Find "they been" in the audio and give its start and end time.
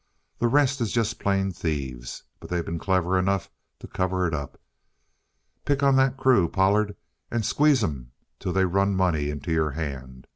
2.49-2.79